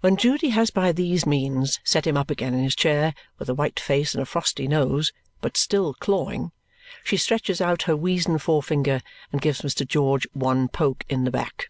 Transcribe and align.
When 0.00 0.16
Judy 0.16 0.48
has 0.48 0.70
by 0.70 0.92
these 0.92 1.26
means 1.26 1.78
set 1.84 2.06
him 2.06 2.16
up 2.16 2.30
again 2.30 2.54
in 2.54 2.64
his 2.64 2.74
chair, 2.74 3.12
with 3.38 3.50
a 3.50 3.54
white 3.54 3.78
face 3.78 4.14
and 4.14 4.22
a 4.22 4.24
frosty 4.24 4.66
nose 4.66 5.12
(but 5.42 5.58
still 5.58 5.92
clawing), 5.92 6.52
she 7.04 7.18
stretches 7.18 7.60
out 7.60 7.82
her 7.82 7.94
weazen 7.94 8.38
forefinger 8.38 9.02
and 9.30 9.42
gives 9.42 9.60
Mr. 9.60 9.86
George 9.86 10.26
one 10.32 10.68
poke 10.68 11.04
in 11.06 11.24
the 11.24 11.30
back. 11.30 11.68